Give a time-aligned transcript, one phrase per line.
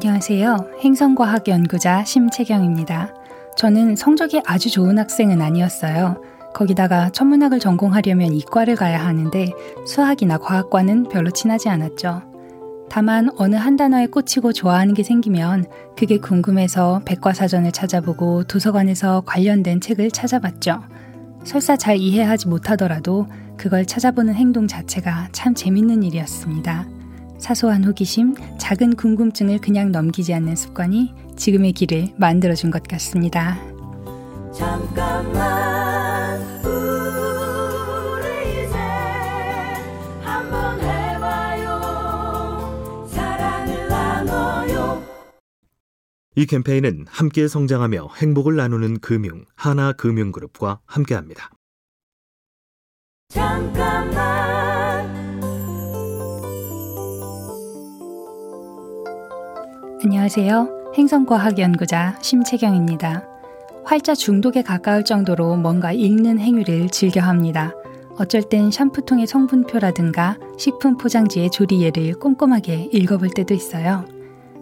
[0.00, 0.74] 안녕하세요.
[0.84, 3.12] 행성과학 연구자 심채경입니다.
[3.56, 6.22] 저는 성적이 아주 좋은 학생은 아니었어요.
[6.54, 9.50] 거기다가 천문학을 전공하려면 이과를 가야 하는데
[9.88, 12.22] 수학이나 과학과는 별로 친하지 않았죠.
[12.88, 15.64] 다만 어느 한 단어에 꽂히고 좋아하는 게 생기면
[15.96, 20.80] 그게 궁금해서 백과사전을 찾아보고 도서관에서 관련된 책을 찾아봤죠.
[21.42, 23.26] 설사 잘 이해하지 못하더라도
[23.56, 26.97] 그걸 찾아보는 행동 자체가 참 재밌는 일이었습니다.
[27.38, 33.56] 사소한 호기심, 작은 궁금증을 그냥 넘기지 않는 습관이 지금의 길을 만들어준 것 같습니다.
[34.52, 38.76] 잠깐만 우리 이제
[40.20, 41.78] 한번 해봐요
[43.08, 45.04] 사랑을 나눠요
[46.34, 51.50] 이 캠페인은 함께 성장하며 행복을 나누는 금융 하나금융그룹과 함께합니다.
[53.28, 54.37] 잠깐만
[60.00, 60.92] 안녕하세요.
[60.96, 63.24] 행성과학 연구자 심채경입니다.
[63.84, 67.72] 활자 중독에 가까울 정도로 뭔가 읽는 행위를 즐겨 합니다.
[68.16, 74.04] 어쩔 땐 샴푸통의 성분표라든가 식품 포장지의 조리예를 꼼꼼하게 읽어볼 때도 있어요.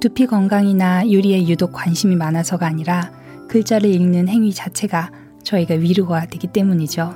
[0.00, 3.10] 두피 건강이나 요리에 유독 관심이 많아서가 아니라
[3.48, 5.10] 글자를 읽는 행위 자체가
[5.42, 7.14] 저희가 위로가 되기 때문이죠.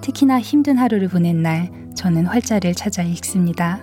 [0.00, 3.82] 특히나 힘든 하루를 보낸 날 저는 활자를 찾아 읽습니다.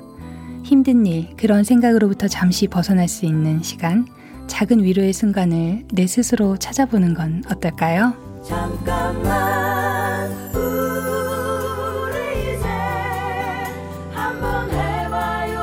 [0.66, 4.08] 힘든 일, 그런 생각으로부터 잠시 벗어날 수 있는 시간,
[4.48, 8.14] 작은 위로의 순간을 내 스스로 찾아보는 건 어떨까요?
[8.44, 12.16] 잠깐만 우리
[12.56, 12.68] 이제
[14.12, 15.60] 한번 해봐요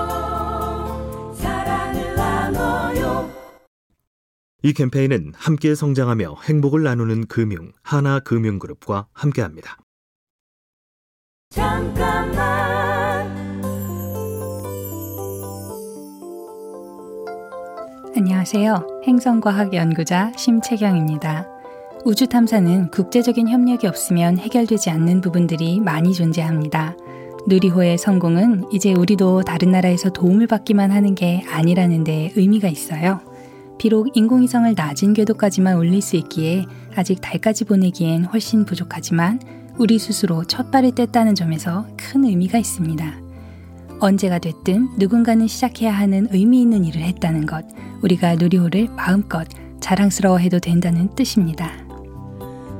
[1.37, 3.29] 사랑을 나눠요
[4.63, 9.79] 이 캠페인은 함께 성장하며 행복을 나누는 금융 하나금융그룹과 함께합니다.
[11.51, 12.72] 잠깐만
[18.15, 19.03] 안녕하세요.
[19.07, 21.49] 행성과학 연구자 심채경입니다.
[22.05, 26.95] 우주 탐사는 국제적인 협력이 없으면 해결되지 않는 부분들이 많이 존재합니다.
[27.47, 33.21] 누리호의 성공은 이제 우리도 다른 나라에서 도움을 받기만 하는 게 아니라는 데 의미가 있어요.
[33.79, 39.41] 비록 인공위성을 낮은 궤도까지만 올릴 수 있기에 아직 달까지 보내기엔 훨씬 부족하지만
[39.79, 43.23] 우리 스스로 첫 발을 뗐다는 점에서 큰 의미가 있습니다.
[44.01, 47.65] 언제가 됐든 누군가는 시작해야 하는 의미 있는 일을 했다는 것,
[48.03, 49.47] 우리가 누리호를 마음껏
[49.81, 51.71] 자랑스러워해도 된다는 뜻입니다.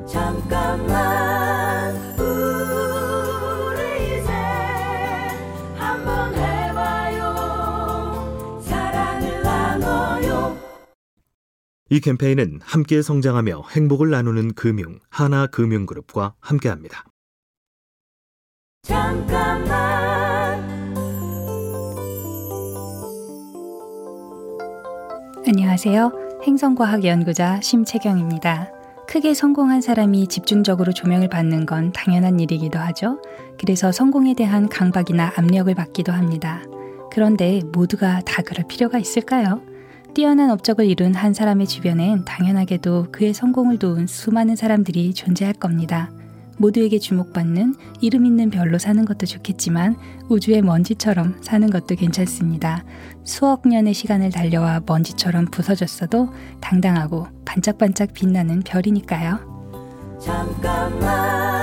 [0.07, 4.31] 잠깐만 우리 이제
[5.77, 7.33] 한번 해봐요
[8.63, 10.59] 사랑을 나눠요
[11.89, 17.07] 이 캠페인은 함께 성장하며 행복을 나누는 금융 하나금융그룹과 함께합니다.
[18.83, 20.02] 잠깐만
[25.45, 26.41] 안녕하세요.
[26.47, 28.71] 행성과학 연구자 심채경입니다.
[29.09, 33.21] 크게 성공한 사람이 집중적으로 조명을 받는 건 당연한 일이기도 하죠.
[33.59, 36.63] 그래서 성공에 대한 강박이나 압력을 받기도 합니다.
[37.11, 39.61] 그런데 모두가 다 그럴 필요가 있을까요?
[40.15, 46.13] 뛰어난 업적을 이룬 한 사람의 주변엔 당연하게도 그의 성공을 도운 수많은 사람들이 존재할 겁니다.
[46.59, 49.97] 모두에게 주목받는 이름 있는 별로 사는 것도 좋겠지만
[50.29, 52.85] 우주의 먼지처럼 사는 것도 괜찮습니다.
[53.25, 56.29] 수억 년의 시간을 달려와 먼지처럼 부서졌어도
[56.61, 59.53] 당당하고 반짝반짝 빛나는 별이니까요.
[60.21, 61.62] 잠깐만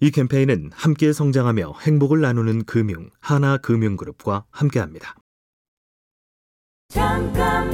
[0.00, 5.14] 이 캠페인은 함께 성장하며 행복을 나누는 금융 하나금융그룹과 함께합니다.
[6.88, 7.70] 잠깐만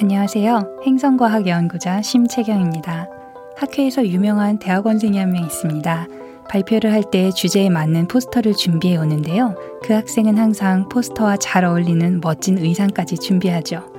[0.00, 0.80] 안녕하세요.
[0.84, 3.08] 행성과학 연구자 심채경입니다.
[3.56, 6.08] 학회에서 유명한 대학원생이 한 명 있습니다.
[6.48, 9.54] 발표를 할 때 주제에 맞는 포스터를 준비해 오는데요.
[9.84, 13.91] 그 학생은 항상 포스터와 잘 어울리는 멋진 의상까지 준비하죠.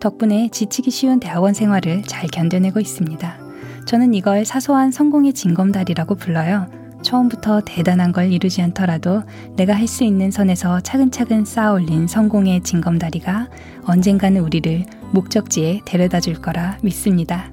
[0.00, 3.38] 덕분에 지치기 쉬운 대학원 생활을 잘 견뎌내고 있습니다.
[3.86, 6.66] 저는 이걸 사소한 성공의 징검다리라고 불러요.
[7.02, 9.22] 처음부터 대단한 걸 이루지 않더라도
[9.56, 13.48] 내가 할 수 있는 선에서 차근차근 쌓아 올린 성공의 징검다리가
[13.84, 17.52] 언젠가는 우리를 목적지에 데려다 줄 거라 믿습니다.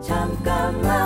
[0.00, 1.05] 잠깐만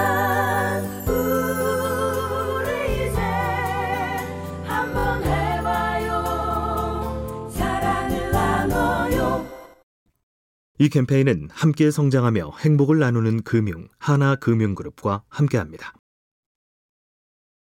[10.81, 15.93] 이 캠페인은 함께 성장하며 행복을 나누는 금융 하나금융그룹과 함께합니다.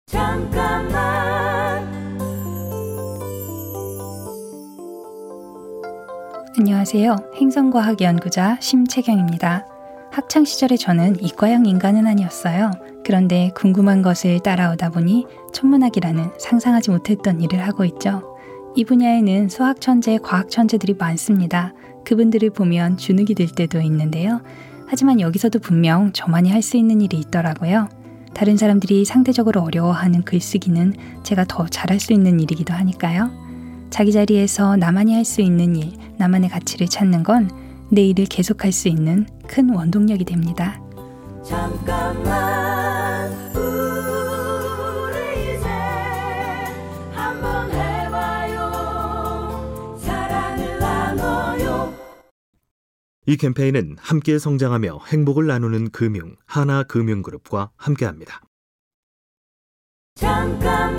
[0.05, 0.93] 잠깐만
[6.59, 7.15] 안녕하세요.
[7.33, 9.65] 행성과학 연구자 심채경입니다.
[10.11, 12.69] 학창 시절에 저는 이과형 인간은 아니었어요.
[13.03, 18.37] 그런데 궁금한 것을 따라오다 보니 천문학이라는 상상하지 못했던 일을 하고 있죠.
[18.75, 21.73] 이 분야에는 수학 천재, 과학 천재들이 많습니다.
[22.07, 24.41] 그분들을 보면 주눅이 들 때도 있는데요.
[24.87, 27.89] 하지만 여기서도 분명 저만이 할 수 있는 일이 있더라고요.
[28.33, 30.93] 다른 사람들이 상대적으로 어려워하는 글쓰기는
[31.23, 33.29] 제가 더 잘할 수 있는 일이기도 하니까요.
[33.89, 38.87] 자기 자리에서 나만이 할 수 있는 일, 나만의 가치를 찾는 건 내 일을 계속할 수
[38.89, 40.81] 있는 큰 원동력이 됩니다.
[41.43, 43.31] 잠깐만
[53.29, 58.41] 이 캠페인은 함께 성장하며 행복을 나누는 금융 하나금융그룹과 함께합니다.
[60.15, 60.97] 잠깐만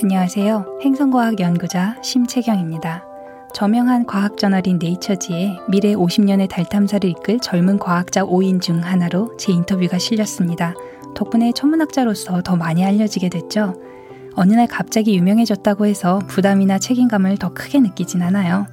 [0.00, 0.78] 안녕하세요.
[0.82, 3.04] 행성과학 연구자 심채경입니다.
[3.52, 9.52] 저명한 과학 저널인 네이처지에 미래 50년의 달 탐사를 이끌 젊은 과학자 5인 중 하나로 제
[9.52, 10.72] 인터뷰가 실렸습니다.
[11.14, 13.87] 덕분에 천문학자로서 더 많이 알려지게 됐죠.
[14.40, 18.68] 어느 날 갑자기 유명해졌다고 해서 부담이나 책임감을 더 크게 느끼진 않아요.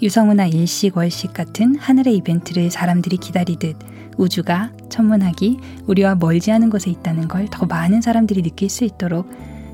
[0.00, 3.76] 유성문화 일식 월식 같은 하늘의 이벤트를 사람들이 기다리듯
[4.16, 9.28] 우주가 천문학이 우리와 멀지 않은 곳에 있다는 걸 더 많은 사람들이 느낄 수 있도록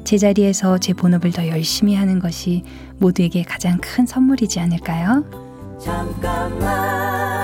[0.04, 2.62] 제자리에서 제 본업을 더 열심히 하는 것이
[2.98, 5.26] 모두에게 가장 큰 선물이지 않을까요?
[5.78, 7.43] 잠깐만